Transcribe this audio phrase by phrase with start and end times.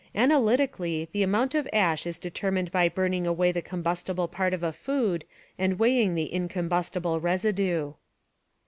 [0.15, 4.71] Analytically, the amount of ash is determined by burning away the combustible part of a
[4.73, 5.25] food
[5.59, 7.93] and weighing the incombustible residue.